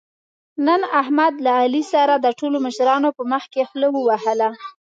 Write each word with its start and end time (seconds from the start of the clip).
نن 0.67 0.81
احمد 1.01 1.33
له 1.45 1.51
علي 1.61 1.83
سره 1.93 2.13
د 2.17 2.27
ټولو 2.39 2.57
مشرانو 2.67 3.09
په 3.17 3.23
مخکې 3.33 3.67
خوله 3.69 3.87
ووهله. 3.91 4.49